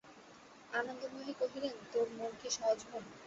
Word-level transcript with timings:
আনন্দময়ী 0.71 1.33
কহিলেন, 1.41 1.75
তোর 1.91 2.07
মন 2.17 2.31
কি 2.39 2.49
সহজ 2.57 2.79
মন! 2.89 3.03